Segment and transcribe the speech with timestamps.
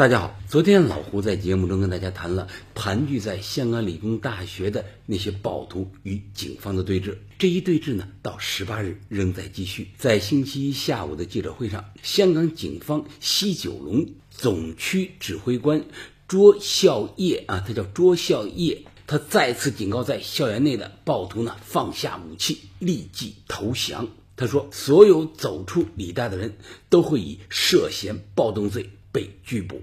[0.00, 7.18] 大家好，昨天老胡在节目中跟大家谈了盘踞在香港理工大学的那些暴徒与警方的对峙。
[7.38, 9.88] 这一对峙呢，到十八日仍在继续。
[9.98, 15.84] 在星期一下午的记者会上，香港警方西九龙总区指挥官
[16.26, 24.08] 卓孝业啊，他叫卓孝业，他再次警告在校园内的暴徒呢，放下武器，立即投降。
[24.34, 26.56] 他说，所有走出理大的人
[26.88, 28.88] 都会以涉嫌暴动罪。
[29.12, 29.82] 被拘捕。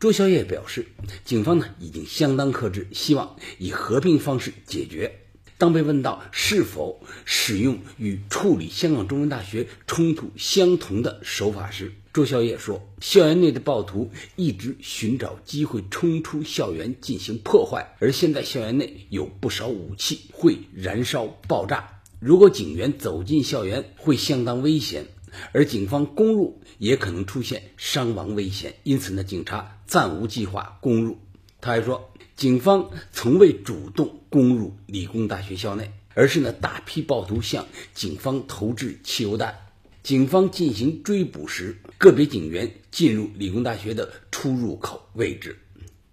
[0.00, 0.86] 朱小业表示，
[1.24, 5.22] 警方呢已经相当克制，希望以和平方式解决。
[5.58, 22.02] 当被问到是否使用与处理香港中文大学冲突相同的手法时，朱小业说：“校园内的暴徒一直寻找机会冲出校园进行破坏，而现在校园内有不少武器会燃烧爆炸。
[22.20, 25.06] 如果警员走进校园，会相当危险。”
[25.52, 31.18] 而警方攻入也可能出现伤亡危险，因此呢，警察暂无计划攻入。
[31.60, 39.56] 他还说，警方从未主动攻入理工大学校内，而是呢，大批暴徒向警方投掷汽油弹。
[40.02, 45.58] 警方进行追捕时，个别警员进入理工大学的出入口位置。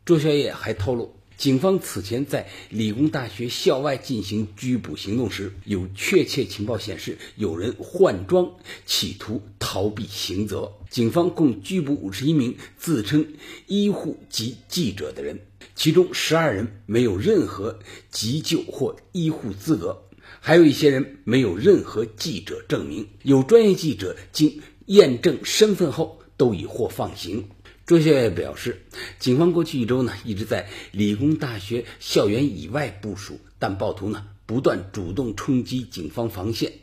[0.05, 1.15] 周小野还透露。
[1.37, 8.51] 警方此前在理工大学校外进行拘捕行动时，有确切情报显示有人换装，
[8.85, 10.71] 企图逃避刑责。
[10.89, 13.33] 警方共拘捕五十一名自称
[13.67, 15.41] 医护及记者的人，
[15.75, 20.03] 其中十二人没有任何急救或医护资格，
[20.39, 23.09] 还有一些人没有任何记者证明。
[23.23, 27.49] 有专业记者经验证身份后，都已获放行。
[27.85, 28.81] 朱校也表示，
[29.19, 36.73] 警方过去一周呢一直在理工大学校园以外部署，但暴徒呢不断主动冲击警方防线。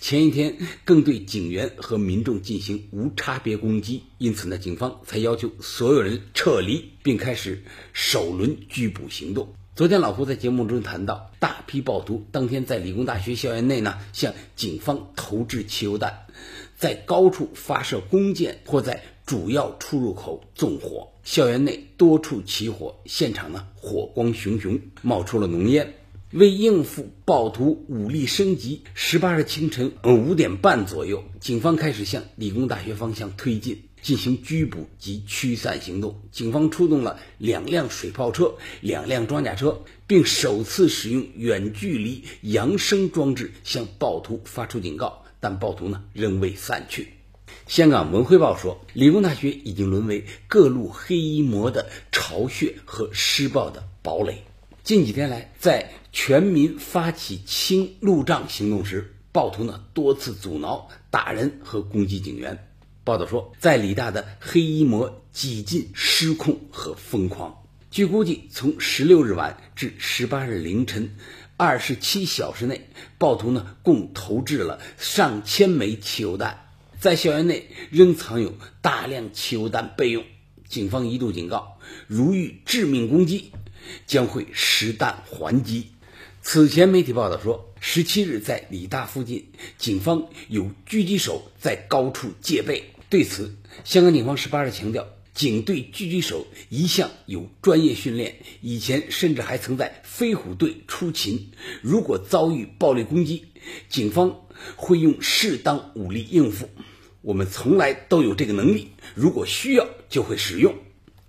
[0.00, 0.56] 前一天
[0.86, 7.62] 更对警员和民众进行无差别攻击，因此呢，警方才要求所有人撤离，并开始
[7.92, 9.52] 首轮拘捕行动。
[9.74, 16.26] 昨天老胡在节目中谈到，大批暴徒当天在理工大学校园内呢向警方投掷汽油弹，
[16.78, 19.02] 在高处发射弓箭或在。
[19.26, 25.94] 主要出入口纵火，校园内多处起火，现场呢火光熊熊，冒出了浓烟。
[26.30, 36.20] 为应付暴徒武力升级，十八日清晨五点半左右，警方开始向理工大学方向推进，进行拘捕及驱散行动。
[36.30, 47.08] 警方出动了两辆水炮车、两辆装甲车，并首次使用远距离扬声装置向暴徒发出警告，但暴徒呢仍未散去。
[47.66, 54.44] 香港文汇报说，理工大学已经沦为各路黑衣魔的巢穴和施暴的堡垒。
[54.84, 62.68] 近几天来，在全民发起清路障行动时，暴徒呢多次阻挠、打人和攻击警员。
[63.02, 67.64] 报道说，在理大的黑衣魔几近失控和疯狂。
[67.90, 71.16] 据估计，从十六日晚至十八日凌晨
[71.56, 76.65] 二十七小时内，暴徒呢共投掷了上千枚汽油弹。
[76.98, 80.24] 在校园内仍藏有大量汽油弹备用，
[80.66, 83.52] 警方一度警告，如遇致命攻击，
[84.06, 85.88] 将会实弹还击。
[86.42, 89.46] 此前媒体报道说，十七日在理大附近，
[89.76, 92.84] 警方有狙击手在高处戒备。
[93.10, 101.50] 对此，香港警方十八日强调，警队狙击手一向有专业训练，以前甚至还曾在飞虎队出勤。
[101.82, 103.44] 如果遭遇暴力攻击，
[103.90, 104.40] 警方。
[104.76, 106.68] 会用适当武力应付，
[107.22, 110.74] 我们从来都有这个能力，如果需要就会使用。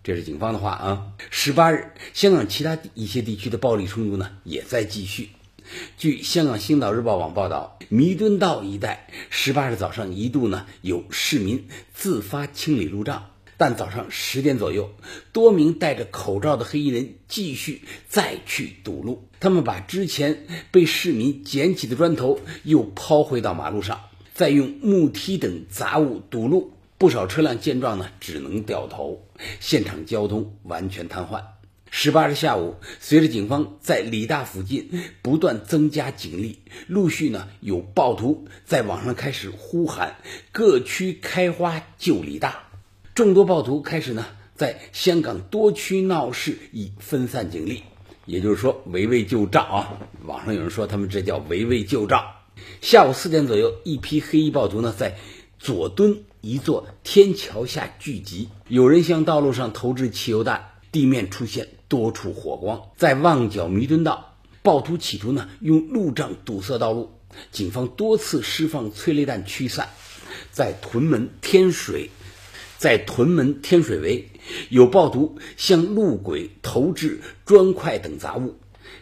[0.04, 1.14] 这是警方的话啊。
[1.30, 5.30] 十八日，香港其他一些地区的暴力冲突呢也在继续。
[5.98, 13.32] 据香港星岛日报网报道，弥敦道一带十八日早上一度呢有市民自发清理路障。
[13.58, 14.92] 但早上十点左右，
[15.34, 19.28] 多名戴着口罩的黑衣人继续再去堵路。
[19.40, 24.02] 他们把之前被市民捡起的砖头又抛回到马路上，
[24.34, 26.74] 再用木梯等杂物堵路。
[27.00, 29.28] 不少车辆见状呢，只能掉头，
[29.60, 31.44] 现场交通完全瘫痪。
[31.90, 34.90] 十八日下午，随着警方在理大附近
[35.22, 40.18] 不断增加警力，陆续呢有暴徒在网上开始呼喊
[40.52, 42.64] “各区开花救理大”。
[43.18, 47.82] 众多暴徒开始呢，在香港多区闹事，以分散警力，
[48.28, 49.98] 也就是说围魏救赵啊。
[50.28, 52.24] 网上有人说他们这叫围魏救赵。
[52.80, 55.18] 下午四点左右，一批黑衣暴徒呢在
[55.58, 62.84] 佐敦一座天桥下聚集，有人向道路上投掷汽油弹，地面出现多处火光。
[62.98, 67.10] 在旺角弥敦道，暴徒企图呢用路障堵塞道路，
[67.52, 69.90] 警方多次释放催泪弹驱散。
[70.52, 72.12] 在屯门天水，
[72.78, 74.30] 在屯门天水围，
[74.70, 78.56] 有暴徒向路轨投掷砖块等杂物。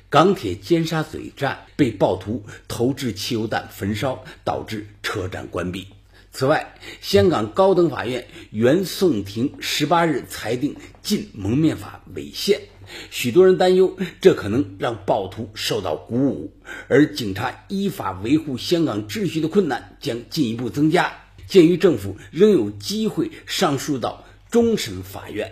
[0.10, 5.88] 港铁尖沙咀站被暴徒投掷汽油弹焚烧，导致车站关闭。
[6.32, 12.62] 此外，香港高等法院原讼庭十八日裁定禁蒙面法违宪，
[13.10, 16.54] 许多人担忧这可能让暴徒受到鼓舞，
[16.88, 21.25] 而警察依法维护香港秩序的困难将进一步增加。
[21.48, 25.52] 鉴于政府仍有机会上诉到终审法院，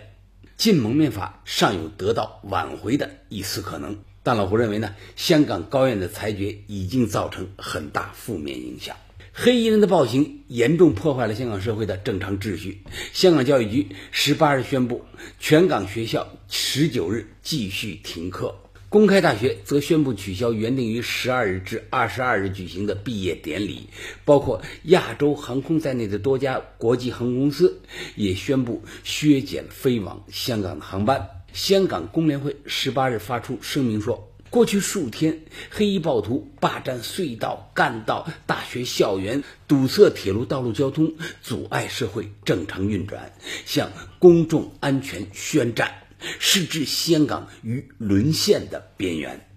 [0.56, 3.98] 禁蒙面法尚有得到挽回的一丝可能。
[4.22, 8.96] 但老胡认为呢，香港高院的裁决已经造成很大负面影响。
[9.36, 12.82] 黑衣人的暴行严重破坏了香港社会的正常秩序。
[13.12, 15.04] 香港教育局十八日宣布，
[15.40, 18.54] 全港学校十九日继续停课，
[18.94, 23.88] 公开大学则宣布取消原定于十二日至二十二日举行的毕业典礼。
[24.24, 27.80] 包括亚洲航空在内的多家国际航空公司
[28.14, 31.28] 也宣布削减飞往香港的航班。
[31.52, 34.30] 香港工联会十八日发出声明说。
[34.48, 35.40] 过去数天，
[35.70, 43.32] 黑衣暴徒霸占隧道、干道、大学校园，堵塞铁路道路交通，阻碍社会正常运转，
[43.66, 43.90] 向
[44.20, 46.03] 公众安全宣战，
[46.38, 49.48] 是置香港于沦陷的边缘。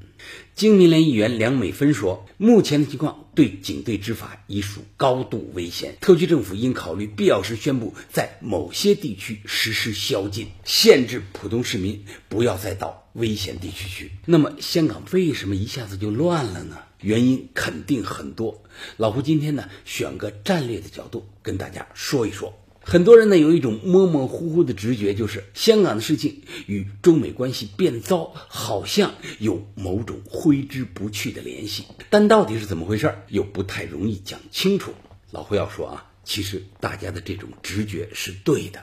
[0.55, 16.77] 经民联议员梁美芬说：“目前的情况对警队执法已属高度危险，特区政府应考虑必要时宣布在某些地区实施宵禁，限制普通市民不要再到危险地区去。”那么，香港为什么一下子就乱了呢？
[17.01, 18.63] 原因肯定很多。
[18.97, 22.57] 老胡今天呢，选个战略的角度跟大家说一说。
[22.89, 34.93] 很多人呢有一种模模糊糊的直觉，就是香港的事情与中美关系变糟好像有某种挥之不去的联系，但到底是怎么回事又不太容易讲清楚。
[35.31, 38.81] 老胡要说啊，其实大家的这种直觉是对的。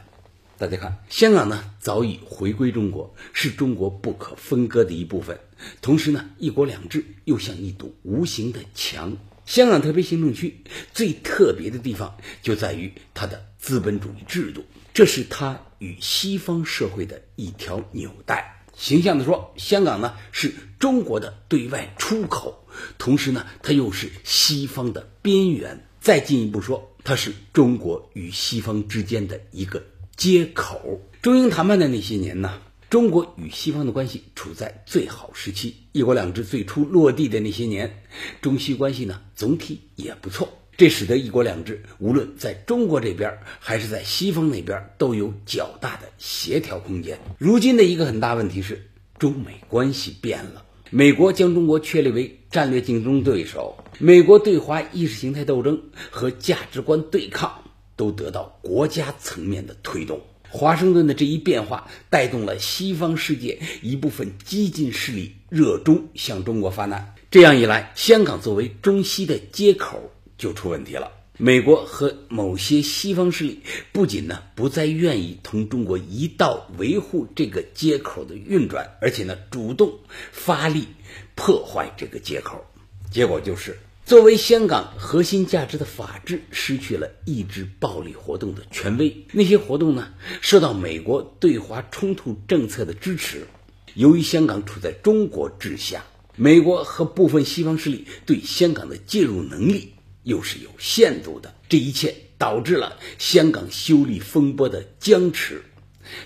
[0.58, 5.40] 大家看，香港呢早已回归中国，是中国不可分割的一部分，
[5.80, 9.16] 同时呢，一国两制又像一堵无形的墙。
[9.46, 10.62] 香港特别行政区
[10.94, 14.62] 最特别的地方就在于它的资本主义制度，
[14.92, 18.62] 这是它与西方社会的一条纽带。
[18.76, 22.66] 形象的说，香港呢是中国的对外出口，
[22.98, 25.86] 同时呢，它又是西方的边缘。
[25.98, 29.82] 再进一步说，它是中国与西方之间的一个
[30.14, 31.00] 接口。
[31.22, 32.60] 中英谈判的那些年呢？
[32.90, 38.04] 中国与西方的关系处在最好时期，一国两制最初落地的那些年，
[38.42, 47.18] 中西关系呢总体也不错，这使得一国两制无论在中国这边还是在西方那边都有较大的协调空间。
[47.38, 55.80] 如今的一个很大问题是，中美关系变了，美国将中国确立为战略竞争对手，美国对华意识形态斗争
[56.10, 57.62] 和价值观对抗
[57.96, 60.20] 都得到国家层面的推动。
[60.48, 67.14] 华盛顿的这一变化，带动了西方世界一部分激进势力热衷向中国发难。
[67.30, 71.10] 这样一来，香港作为中西的接口就出问题了。
[71.36, 73.60] 美国和某些西方势力
[73.92, 79.98] 不仅呢不再愿意同中国一道维护这个接口的运转，而且呢主动
[80.32, 80.86] 发力
[81.34, 82.64] 破坏这个接口。
[83.10, 83.78] 结果就是。
[84.06, 90.12] 作为香港核心价值的法治失去了抑制暴力活动的权威，那些活动呢
[90.42, 93.46] 受到美国对华冲突政策的支持。
[93.94, 96.04] 由于香港处在中国治下，
[96.36, 99.93] 美国和部分西方势力对香港的介入能力
[100.24, 105.62] 又是有限度的，这一切导致了香港修例风波的僵持。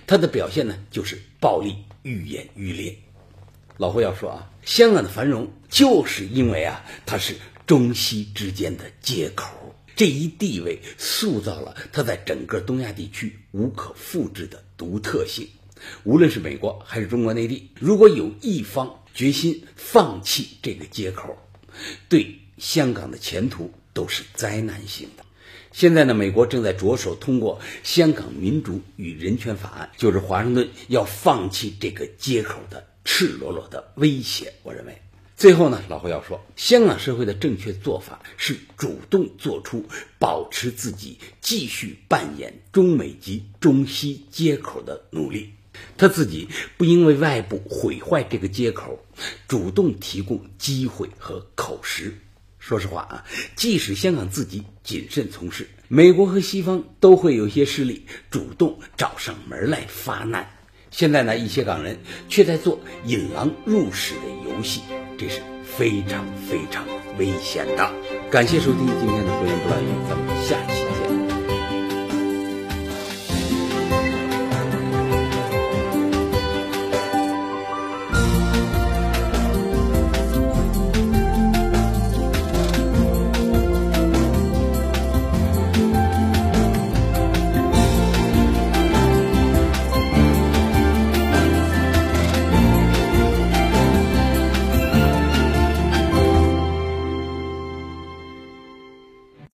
[0.07, 2.97] 它的表现呢就是暴力愈演愈烈。
[3.77, 7.37] 老胡要说啊，香港的繁荣就是因为啊它是。
[7.69, 15.47] 中西之间的接口，这一地位塑造了它在整个东亚地区无可复制的独特性。
[16.03, 21.37] 无论是美国还是中国内地，如果有一方决心放弃这个接口，
[22.09, 25.25] 对香港的前途都是灾难性的。
[25.73, 34.55] 现在呢，美国正在着手通过《香港民主与人权法案》，就是华盛顿要放弃这个接口的赤裸裸的威胁。
[34.63, 34.97] 我认为。
[35.37, 39.85] 最后呢，老胡要说，香港社会的正确做法是主动做出
[40.21, 45.55] 保持自己继续扮演中美及中西接口的努力。
[45.97, 49.05] 他自己不因为外部毁坏这个接口，
[49.49, 52.17] 主动提供机会和口实。
[52.69, 53.25] 说实话啊，
[53.57, 60.47] 即使香港自己谨慎从事，美国和西方都会有些势力主动找上门来发难。
[60.91, 61.99] 现在呢，一些港人
[62.29, 64.83] 却在做引狼入室的游戏，
[65.17, 66.85] 这是非常非常
[67.19, 67.91] 危险的。
[68.31, 70.78] 感谢收听今天的《胡言不乱语》，咱们下期。